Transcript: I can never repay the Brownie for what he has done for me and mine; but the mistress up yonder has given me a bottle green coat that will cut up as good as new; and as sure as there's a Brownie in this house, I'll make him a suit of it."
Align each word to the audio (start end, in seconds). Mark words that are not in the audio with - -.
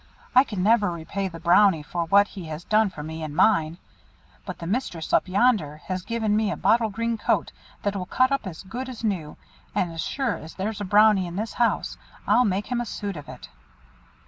I 0.33 0.43
can 0.43 0.63
never 0.63 0.89
repay 0.91 1.27
the 1.27 1.39
Brownie 1.39 1.83
for 1.83 2.05
what 2.05 2.29
he 2.29 2.45
has 2.45 2.63
done 2.63 2.89
for 2.89 3.03
me 3.03 3.21
and 3.21 3.35
mine; 3.35 3.77
but 4.47 4.57
the 4.57 4.65
mistress 4.65 5.13
up 5.13 5.27
yonder 5.27 5.77
has 5.85 6.01
given 6.01 6.35
me 6.35 6.49
a 6.49 6.57
bottle 6.57 6.89
green 6.89 7.19
coat 7.19 7.51
that 7.83 7.95
will 7.95 8.07
cut 8.07 8.31
up 8.31 8.47
as 8.47 8.63
good 8.63 8.89
as 8.89 9.03
new; 9.03 9.37
and 9.75 9.91
as 9.93 10.01
sure 10.01 10.37
as 10.37 10.55
there's 10.55 10.81
a 10.81 10.85
Brownie 10.85 11.27
in 11.27 11.35
this 11.35 11.53
house, 11.53 11.99
I'll 12.27 12.45
make 12.45 12.65
him 12.71 12.81
a 12.81 12.85
suit 12.87 13.15
of 13.15 13.29
it." 13.29 13.49